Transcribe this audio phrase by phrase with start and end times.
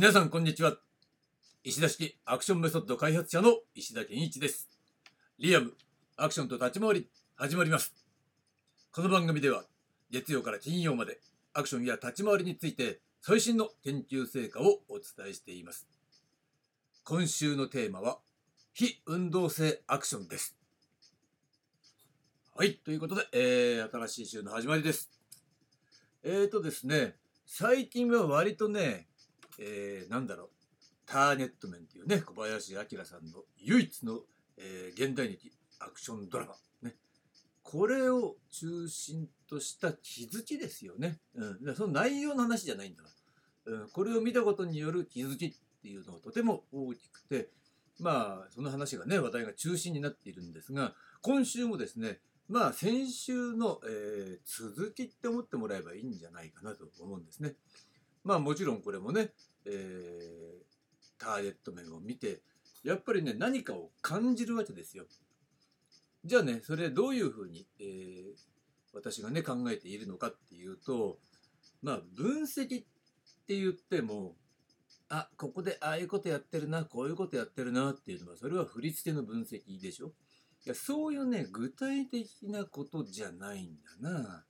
[0.00, 0.76] 皆さんこんにちは。
[1.64, 4.68] 石田式アクションメソッド開発者の石田健一です。
[5.40, 5.72] リアム
[6.16, 7.92] アクションと立ち回り始まります。
[8.92, 9.64] この番組では
[10.12, 11.18] 月曜から金曜まで
[11.52, 15.88] アクションや立ち回りについて最新の研究成果をお伝えしています。
[17.02, 18.18] 今週のテーマは
[18.74, 20.56] 非運動性アクションです。
[22.54, 25.10] はいということで、えー、新しい週の始まりです。
[26.22, 29.07] えーとですね最近は割とね
[29.58, 30.48] えー、なんだろう、
[31.06, 34.20] ターネットメンっていうね、小林明さんの唯一の、
[34.56, 36.54] えー、現代劇アクションドラマ。
[36.82, 36.96] ね。
[37.62, 41.18] これを中心とした気づきですよね。
[41.34, 41.74] うん。
[41.74, 43.08] その内容の話じゃないんだな。
[43.66, 43.88] うん。
[43.90, 45.52] これを見たことによる気づきっ
[45.82, 47.50] ていうのがとても大きくて、
[48.00, 57.54] まあ、その話がね、話題が中心になっているんですが、今週もですね、まあ、先週の、えー、続きって思ってもらえばいいんじゃないかなと思うんですね。
[58.28, 59.30] まあもちろんこれもね、
[59.64, 62.42] えー、ターゲット面を見て
[62.84, 65.04] やっぱりね何かを感じるわけですよ。
[66.26, 68.36] じゃあねそれどういうふうに、えー、
[68.92, 71.16] 私がね考えているのかっていうと
[71.80, 72.68] まあ分析っ
[73.46, 74.36] て言っても
[75.08, 80.08] あここでああいうことやってるなこういうことやってるなっていうのはそれは振り付けの分析でしょ
[80.66, 83.70] いやそういうね具体的なことじゃないん
[84.02, 84.44] だな。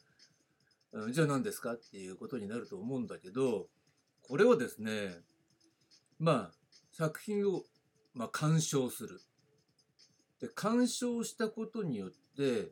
[1.11, 1.75] じゃあ何ですか？
[1.75, 3.67] っていうことになると思うんだけど
[4.23, 5.19] これはですね
[6.19, 6.55] まあ
[6.93, 7.63] 作品を、
[8.15, 9.21] まあ、鑑賞する。
[10.41, 12.71] で鑑賞したことによって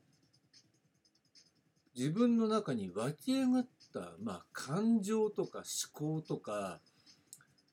[1.97, 6.81] 自分の中に湧き上がった、まあ、感情とか思考とか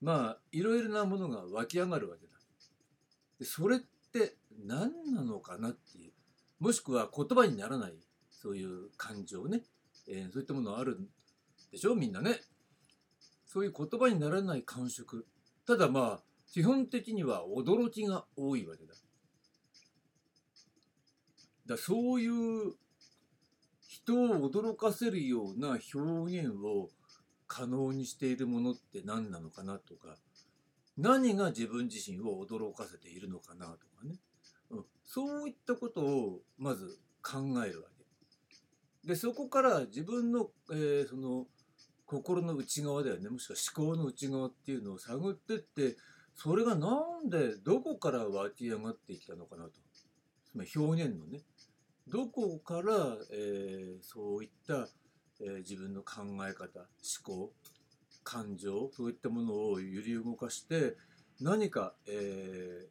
[0.01, 2.33] まあいろいろなものが湧き上がるわけだ。
[3.39, 3.79] でそれっ
[4.11, 6.11] て何なのかなっていう
[6.59, 7.93] もしくは言葉にならない
[8.29, 9.61] そういう感情ね
[10.07, 10.99] えー、そういったものある
[11.71, 11.95] でしょ？
[11.95, 12.41] みんなね。
[13.45, 15.27] そういう言葉にならない感触。
[15.65, 18.93] ただまあ、基本的には驚きが多いわけだ。
[21.65, 22.73] だそういう
[23.87, 26.89] 人を驚かせるような表現を
[27.47, 30.17] 可能にしているものって何なのかなとか
[30.97, 34.15] 何が自分自身を驚かせているのかなとかね、
[34.71, 37.92] うん、そういったことをまず考えるわけ。
[39.05, 41.47] でそこから自分の,、えー、その
[42.05, 43.29] 心の内側だよね。
[43.29, 45.97] もしくは思考の内側っていうのを探ってって
[46.35, 49.71] それがなんでどこから湧き上がってきたのかなと。
[50.45, 51.41] つまり表現のね。
[52.07, 54.89] どこから、えー、そういった、
[55.39, 57.53] えー、自分の考え方思考
[58.23, 60.97] 感情そういったものを揺り動かして
[61.41, 62.87] 何か、えー、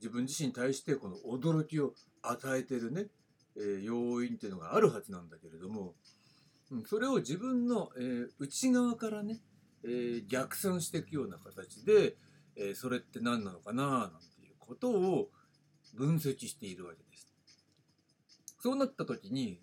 [0.00, 3.06] 自分自身に対してこの驚きを与えてるね。
[3.56, 5.94] えー、要因っていうのがあるはずなんだけれども、
[6.70, 9.40] うん、それを自分の、えー、内側からね、
[9.84, 12.16] えー、逆算していくような形で、
[12.54, 15.30] えそれって何なのかななんていうことを
[15.94, 17.26] 分析しているわけです。
[18.60, 19.58] そうなった時に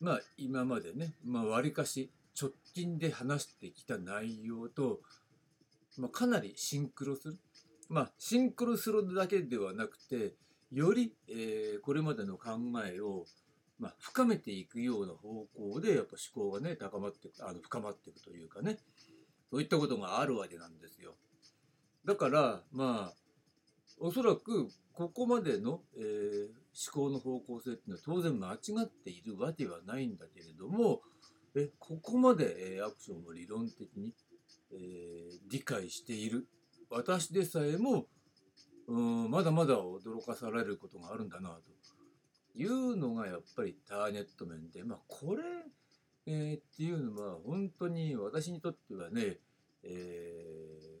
[0.00, 2.10] まあ今までね、まあ、割かし
[2.40, 5.00] 直近で話してきた内容と、
[5.98, 7.38] まあ、かなりシンクロする。
[7.88, 10.34] まあシンクロするだけではなくて
[10.70, 12.50] より、えー、これまでの考
[12.86, 13.24] えを、
[13.78, 18.78] まあ、深めていくような方向でやっぱ思考がね高まってあの深まっていくというかね
[19.50, 21.14] そういったことがあるわけなんですよ。
[22.04, 23.14] だからまあ
[24.00, 26.46] おそらくここまでの、えー、
[26.92, 31.00] 思考の方向性っていうのは当然間違っているわけはないんだけれども
[31.56, 34.12] えここまで、えー、アクションを理論的に、
[34.72, 36.46] えー、理解している
[36.90, 38.06] 私でさえも
[38.88, 45.42] うんまだまだ驚かされることがあるんだなというのがやっぱりターネット面でまあこれ、
[46.26, 49.36] えー、っていうのは本当に私にとってはね、
[49.84, 49.88] え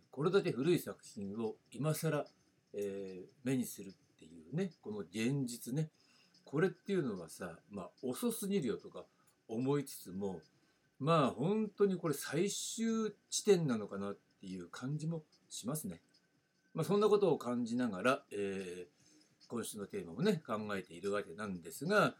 [0.10, 2.26] これだけ古い作品を今更、
[2.74, 5.88] えー、目にするっていうねこの現実ね
[6.44, 9.04] これっていうのはさまあ遅すぎるよとか
[9.48, 10.40] 思いつつも
[10.98, 16.02] まあ本当にこれ最終地点なのかなっていう感じもしますね。
[16.78, 22.14] まあ、そんなことを感じながら、えー、今週のテーマをね考えているわけなんですが、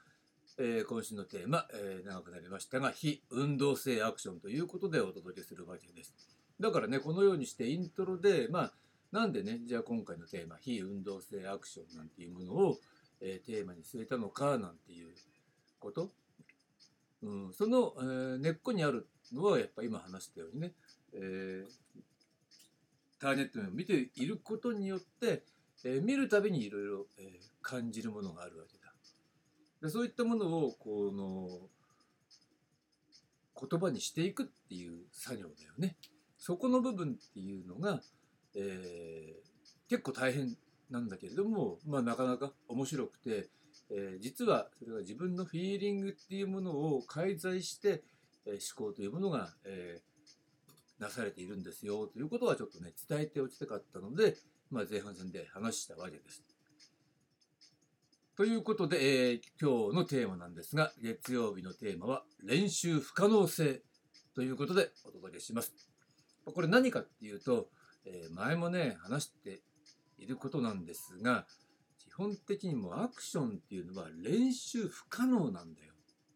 [0.58, 6.12] えー、今週のテーマ、えー、長くなりましたが非運動性アクションということでお届けするわけです。
[6.58, 8.72] だからねこのようにしてイントロでまあ
[9.12, 12.78] なんでねじゃあ今回のテーマ非運動性アクションなんていうものを、
[13.20, 15.14] えー、テーマに据えたのかなんていう
[15.78, 16.10] こと、
[17.22, 20.72] うん、その、えー、根っこにあるのはやっぱ今話したようにね、
[21.14, 22.00] えー、
[23.20, 25.42] ターネットを見ていることによって、
[25.84, 27.06] えー、見るたびにいろいろ
[27.62, 28.92] 感じるものがあるわけだ。
[29.82, 31.68] でそういったものをこの
[33.68, 35.96] 言葉にしていくっていう作業だよね。
[36.36, 38.00] そこの部分っていうのが、
[38.54, 40.56] えー、結構大変
[40.90, 43.48] なんだけれども、まあ、なかなか面白くて、
[43.90, 48.02] えー、実はそれが自分のフィーリングっていうものを介在して、
[48.46, 50.17] えー、思考というものが、えー、
[50.98, 54.36] なされているんですよということはちょっとね伝えておきたかったので、
[54.70, 56.42] まあ、前半戦で話したわけです。
[58.36, 63.82] ということで、えー、今日のテーマなんですが月曜日のテーマは練習不可能性
[64.34, 65.72] ということでお届けします。
[66.44, 67.66] これ何かっていうと、
[68.06, 69.60] えー、前もね話して
[70.18, 71.46] いることなんですが
[71.98, 75.92] 基本的にもアクションっていうのは練習不可能なんだよ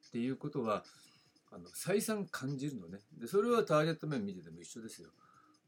[0.08, 0.84] っていうことは
[1.52, 2.98] あの再三感じるのね。
[3.18, 5.10] でそれはターゲット面見てても一緒ですよ、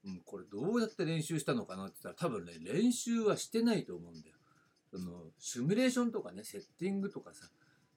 [0.04, 4.36] うん、これどうやって練習したのかなって言ったら多分ね練習はしてないと思うんだよ。
[4.90, 7.46] そのシミュレーションとかねセッティングとかさ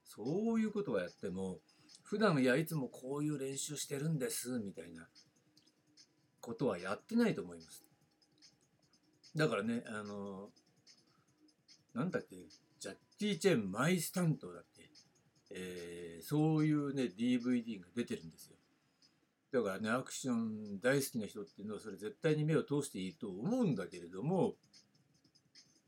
[0.04, 1.60] そういうことはやっても
[2.04, 5.08] 普段いやいつもこういう練習してるんですみたいな
[6.42, 7.84] ことはやってないと思います。
[9.36, 10.50] だからねあの
[11.94, 12.36] なんだっけ、
[12.80, 14.84] ジャッキー・チェンマイスタントだっけ、
[15.50, 18.58] えー、そういうね、DVD が出てるんですよ。
[19.52, 24.56] だからね、アクション大好きな人っていうのは、それ絶対に目を通していいと思うんだけれども、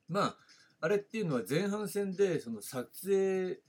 [0.07, 0.37] まあ、
[0.81, 3.59] あれっていうのは前半戦で、その撮影、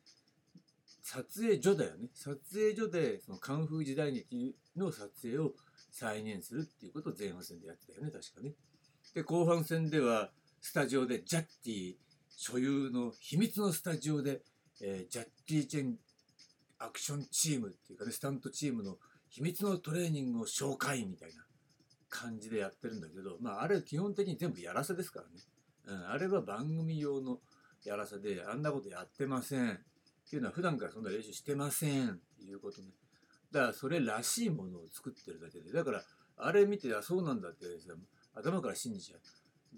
[1.02, 2.08] 撮影所だよね。
[2.14, 5.52] 撮影所で、そのカンフー時代劇の撮影を
[5.90, 8.54] 再現するっていうことを前半戦でやってたよね、確かね。
[9.14, 10.30] で、後半戦では、
[10.60, 11.94] スタジオでジャッティ
[12.36, 14.42] 所有の秘密のスタジオで、
[14.80, 15.98] えー、ジャッキー・チェン
[16.80, 18.96] アクションチームっていうかね、スタントチームの
[19.28, 21.44] 秘密のトレーニングを紹介みたいな
[22.08, 25.42] 感じでやってるんだけど、まあ、あれ基本的に全部やらせですからね。
[25.86, 27.38] うん、あれは番組用の
[27.84, 29.70] やらせで、あんなことやってません。
[29.70, 29.76] っ
[30.28, 32.88] ていうのは普段からそんな練習してませんっていうことね。
[33.52, 36.02] だからそれらしいものを作ってるだけで、だから
[36.36, 37.66] あれ見て、あ、そうなんだって、
[38.34, 39.20] 頭から信じちゃう。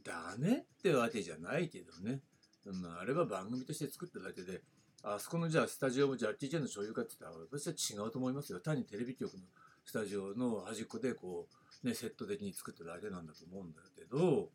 [0.04, 2.20] ダメってわけじゃないけどね。
[2.64, 4.62] まあ、あれは番組として作っただけで、
[5.04, 8.60] あそこのじゃあスタジオもジャッキー・チェンの所有かって言ったら、私は違うと思いますよ。
[8.60, 9.40] 単にテレビ局の
[9.84, 11.48] スタジオの端っこでこ
[11.82, 14.50] う、ね、セット的に作っただけなんだと思うんだけど、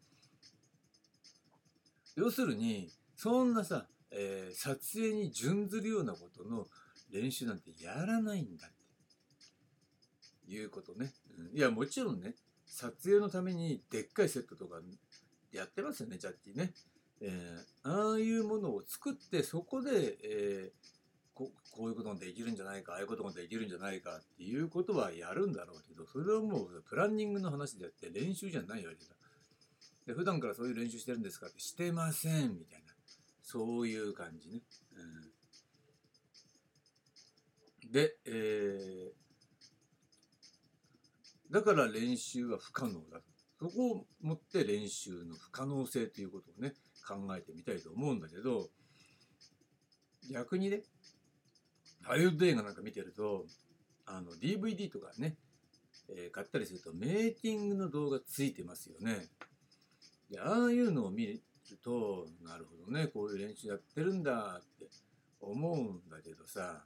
[2.16, 6.68] 要するに、そんなさ、えー、撮影に準ずるようなことの
[7.12, 8.72] 練習なんてやらないんだっ
[10.46, 11.12] ていうことね。
[11.38, 12.36] うん、いや、もちろんね、
[12.66, 14.80] 撮影のためにでっかいセットとか
[15.52, 16.74] やってますよね、ジャッキーね。
[17.22, 20.88] えー、ああいうものを作ってそこで、えー、
[21.34, 29.12] ここういうことができるんじゃないかああいうことができるんじゃないかっていうことはやるんだろうけどそれはもうプランニングの話であって練習じゃないわけだ。
[30.08, 32.94] で普段からそういう練習してるんですかってしてませんみたいな
[33.44, 34.62] そういう感じね。
[37.84, 46.74] うん、で、えー、だから練習は不可能だとそこをもって練習の不可能性ということをね
[47.08, 48.70] 考えてみたいと思うんだけど
[50.32, 50.82] 逆にね
[52.04, 53.46] ハリウッド映画なんか見てると
[54.06, 55.36] あの DVD とかね、
[56.10, 59.26] えー、買ったりするとメイキングの動画ついてますよね。
[60.32, 61.42] でああいうのを見る
[61.84, 64.88] となるほどねこういう練習やってるんだって
[65.42, 66.84] 思うんだけどさ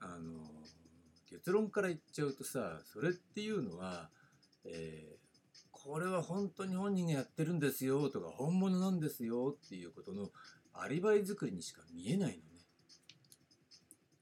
[0.00, 0.40] あの
[1.30, 4.10] 結論から言っちゃうとさそれっていうのは、
[4.64, 5.16] え
[5.84, 10.28] これは本当に本人がやってるんですよとか本物なんですよっていうことの
[10.74, 12.42] アリバイ作りにしか見えないのね。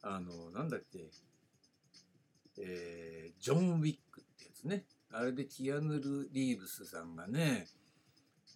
[0.02, 1.11] あの、なんだっけ、
[2.59, 4.85] えー、ジョン・ウィックってやつね。
[5.12, 7.66] あれでキアヌル・リーブスさんがね、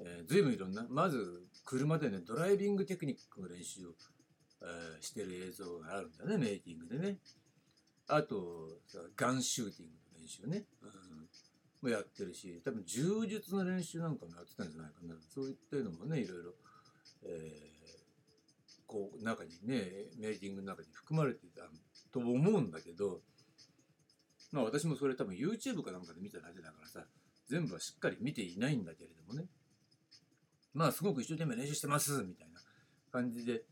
[0.01, 3.91] えー、随分いろんな、まず車でね、ドライビングテクニックの練習を、
[4.63, 7.19] えー、してる映像があるんだね、メイキングでね。
[8.09, 8.79] あと、
[9.15, 10.65] ガンシューティングの練習ね。
[10.83, 11.15] うん
[11.85, 15.15] もやってるし多分柔術の練習なんかもやってたんじゃないかな。
[15.29, 16.53] そういったのもねいろいろ、
[17.27, 21.63] えー、こう中にねメイキングの中に含まれてた
[22.11, 23.21] と思うんだけど
[24.53, 27.05] まあ私もそれ多分 YouTube かなんかで見ただけだからさ
[27.51, 29.47] 全部はしっかり見ていないんだけれどもね。
[30.73, 32.61] まあすごく一生懸命練習してますみたいな
[33.13, 33.63] 感じで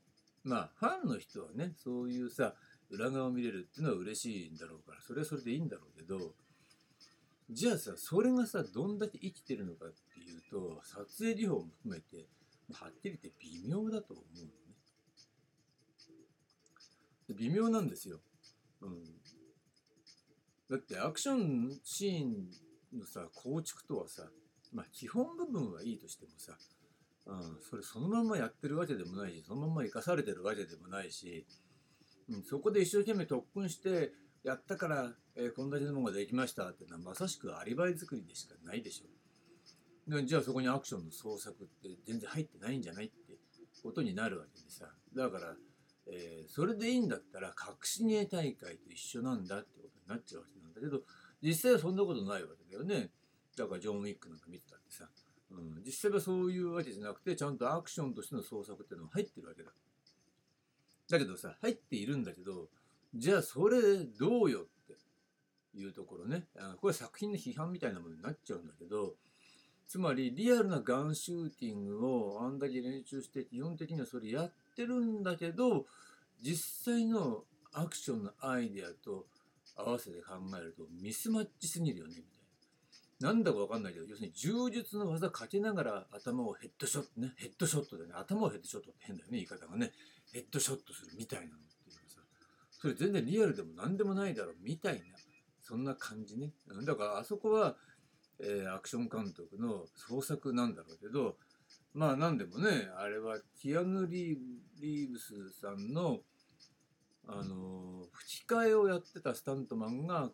[0.45, 2.55] まあファンの人はねそういうさ
[2.91, 6.35] 裏側を見れるっていうのは嬉しいんだろうからそれはそれでいいんだろうけど
[7.51, 12.27] じゃあさそれがさどんだけ生きてるのかっていうと撮影技法も含めて
[12.73, 14.53] はっきり言って微妙だと思うのね。
[17.35, 18.19] 微妙なんですよ、
[18.83, 19.05] うん、
[20.71, 24.25] だってアクションシーンのさ構築とはさ
[24.73, 26.53] まあ基本部分はいいとしてもさ、
[27.27, 31.47] うん、それそのまんまやってるわけでもないしそのまんま生かされてるわけでもないし、
[32.29, 34.13] うん、そこで一生懸命特訓して
[34.45, 40.11] やったから、えーこんだけのものができましたってのはまさしくアリバイ作りでしかないでしょ。
[40.11, 43.39] でじゃあそこにアクションの創作って全然入ってないんじゃないって
[43.83, 44.87] ことになるわけでさ。
[45.15, 45.55] だから、
[46.09, 51.03] えーそれでいいんだったら隠し芸大会と一緒なんだってことになっちゃうわけなんだけど
[51.41, 53.11] 実際はそんなことないわけだよね。
[53.57, 55.09] だからジョン・ウィックなんか見てたってさ、
[55.51, 59.71] うん、実際はそういうわけじゃなくてちゃんとアクションとしての創作っていうのも入ってるわけだ。
[61.11, 62.69] だけどさ入っているんだけど
[63.15, 66.47] じゃあそれどうよっていうところね。
[66.81, 69.15] これ作品の批判みたいなものになっちゃうんだけど
[69.87, 75.85] つまりリアルなガンシューティングをあんだけ練習して基本的にはそれやってるんだけど
[76.41, 79.27] 実際のアクションのアイデアと
[79.77, 82.33] 合わせて考えるとミスマッチすぎるよねみたい
[83.21, 83.29] な。
[83.29, 87.33] なんだかわかんないけど要するに柔術の技かけながら頭をヘッドショットね。
[87.37, 88.13] ヘッドショットでね。
[88.15, 89.93] 頭をヘッドショットって変だよね言い方がね。
[90.33, 91.61] ヘッドショットするみたいなの。
[92.83, 95.01] それ全然リアルでも何でもないだろうみたいな
[95.61, 96.51] そんな感じね
[96.85, 97.77] だからあそこは、
[98.41, 101.37] えーアクション監督の創作なんだろうけど
[101.95, 106.19] まあ何でもねあれはティアヌ・リーブスさんの
[107.29, 110.31] あのー吹き替えをやってたスタントマンが、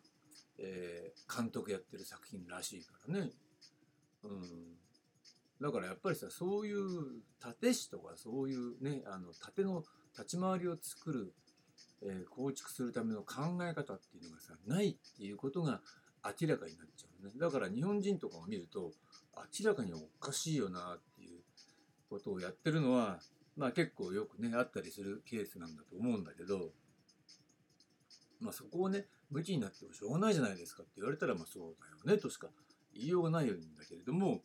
[0.57, 3.29] えー監督やってる作品らしいからね。
[4.23, 4.41] うん、
[5.61, 9.83] だからやっぱりさそういう盾師とかそういうねあの盾の
[10.17, 11.33] 立ち回りを作る、
[12.03, 15.81] え構築するための考え方っていうのがさないっていうことが
[16.23, 18.91] 明らかになっちゃうねだから日本人とかを見ると
[19.61, 21.39] 明らかにおかしいよなっていう
[22.09, 23.19] ことをやってるのは
[23.55, 26.71] まあ結構よくねあったりするケースなんだと思うんだけど
[28.39, 31.75] まあそこをね武器になってもしょうがないじゃないですかって言われたらまあそう
[32.05, 32.47] だよねとしか
[32.93, 33.53] 言いようがないんだ
[33.87, 34.41] けれども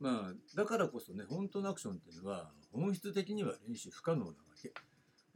[0.00, 4.72] まあだからこそね本当のアクションっていうのは本質的には練習不可能なわけ。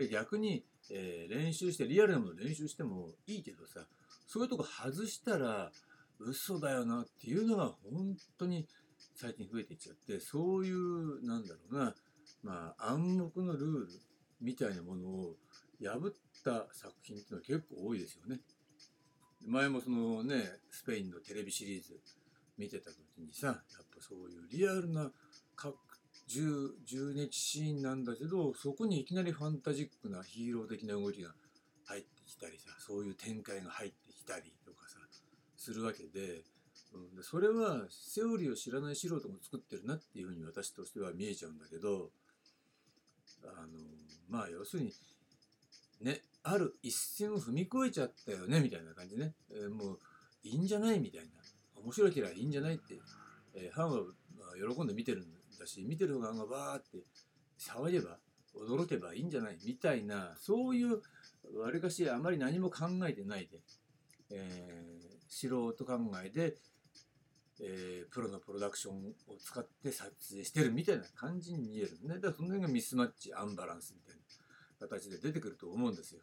[0.04, 3.80] 逆に、えー、練習してリアルなもの練習してもいいけどさ
[4.26, 5.70] そういうとこ外したら
[6.18, 8.66] 嘘だよなっていうのが本当に
[9.14, 11.94] 最近増えていっちゃってそういうなんだろうな、
[12.42, 13.88] まあ、暗黙のルール
[14.40, 15.36] みたいなものを
[15.82, 16.12] 破っ
[16.44, 18.40] た作品っていうのは結構多いですよね。
[19.46, 22.00] 前もそのねスペインのテレビシリーズ
[22.58, 23.56] 見てた時にさやっ
[23.94, 25.10] ぱそういうリアルな
[25.54, 25.76] 格
[26.28, 31.30] 10, 10日シーンなんだけどそこにいきなりファンタジックなヒーロー的な動きが
[31.84, 34.98] 入ってきたりさそういう展開が入ってきたりとかさ
[35.56, 36.42] するわけで,、
[36.94, 42.10] うん、でそれはセオリーを知らない素人も作ってるなっていうふうに私としては見えちゃうんだけど
[43.44, 43.78] あの
[44.28, 44.92] まあ要するに
[46.00, 49.98] ねある一線を踏み越えちゃったよねみたいな感じね、えー、もう
[50.42, 51.00] いいんじゃない？
[51.00, 51.28] みたいな。
[51.82, 52.76] 面白いけりゃいいんじゃない？
[52.76, 53.00] って、
[53.54, 53.90] えー、ファン
[54.70, 55.40] は喜んで見てるんだ。
[55.64, 56.98] し見てる側がバーって
[57.58, 58.18] 騒げば
[58.54, 59.58] 驚けばいいんじゃない？
[59.64, 61.00] みたいなそういう
[61.58, 63.60] わりかしあまり何も考えてないで、
[64.30, 66.56] えー素人考えで、
[67.60, 74.16] えープロのプロダクションを使って撮影してるみたいな感じに見えるねだからその辺がミスマッチアンバランスみたい
[74.80, 76.20] な形で出てくると思うんですよ。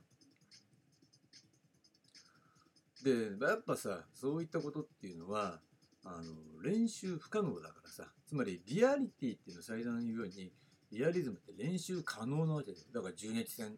[3.04, 5.60] でやっぱさそういったことっていうのは
[6.06, 10.52] あの練習不可能だからさつまりリアリティっていうのを最大に言うように
[10.92, 13.76] リアリズムって練習可能なわけでだから銃撃戦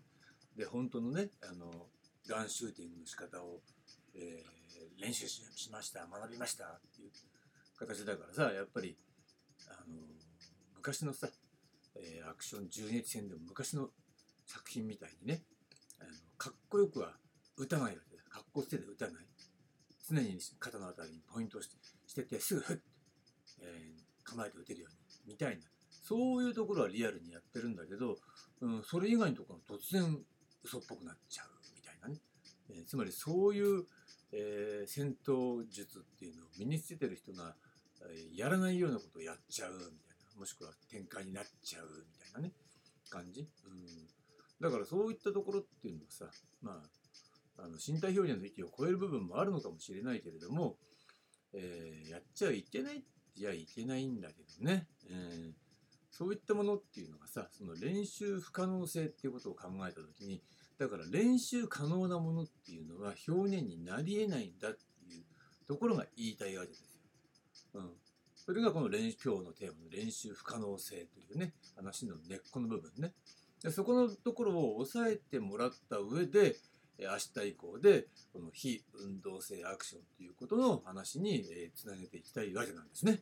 [0.58, 1.88] で本当のねあの
[2.28, 3.60] ガンシューティングの仕方を、
[4.16, 4.56] えー
[4.98, 5.42] 練習し
[5.72, 7.12] ました学びましたっていう
[7.78, 8.98] 形だからさやっぱり
[9.68, 9.96] あの
[10.78, 11.28] 昔のさ、
[11.96, 13.90] えーアクション銃撃戦でも昔の
[14.46, 15.44] 作品みたいにね
[16.00, 17.14] あのかっこよくは
[17.58, 18.24] 撃たないわけだ。
[18.30, 19.26] かっこつけて撃たない。
[20.10, 21.76] 常に肩のあたりにポイントして
[22.08, 22.80] しててすぐフッ、
[23.62, 25.64] えー構えて撃てるようにみたいな。
[25.88, 28.18] そういうところはリアルにやってるんだけど、
[28.62, 30.20] うん、それ以外のところは突然
[30.64, 32.20] 嘘っぽくなっちゃうみたいなね、
[32.70, 33.86] えーつまりそういう、
[34.32, 37.56] えー戦闘術っていうのを身につけてる人が、
[38.10, 39.96] えやらないようなことをやっちゃうみたいな。
[40.36, 42.52] もしくは展開になっちゃうみたいなね
[43.10, 44.08] 感じ、うん、
[44.60, 46.26] だからそういったところっていうのはさ
[46.62, 47.05] まあ
[47.58, 50.78] あの身体表現の域を超える部分もあるのかもしれないけれども、
[51.54, 53.04] えーやっちゃいけない
[53.36, 55.66] じゃいけないんだけどね、えー
[56.18, 60.42] そういったものっていうのがさその練習不可能性っていうことを考えた時に
[60.80, 65.24] だから練習可能なものっていうのは表現になりえないんだっていう
[65.68, 67.02] ところが言いたいわけですよ。
[67.74, 67.90] うん、
[68.34, 73.12] それがこの練習今日のテーマの練習不可能性というね話の根っこの部分ね。
[73.62, 76.56] でそこのところを押さえてもらった上で
[77.00, 81.44] 明日以降でこの非運動性アクションということの話に
[81.76, 83.22] つなげていきたいわけなんですね。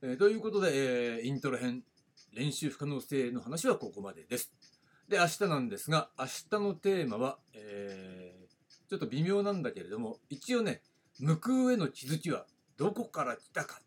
[0.00, 1.82] ということで、イントロ編
[2.32, 4.52] 練習不可能性の話はここまでです。
[5.08, 8.38] で明日なんですが明日のテーマは、えー
[8.88, 10.80] ちょっと微妙なんだけれども一応ね
[11.20, 12.46] 「向く上の気づきは
[12.78, 13.80] どこから来たか」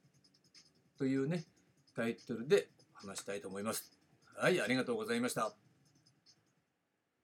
[0.97, 1.45] というね
[1.95, 3.91] タイトルで話したいと思います。
[4.35, 5.60] はい、ありがとうございました。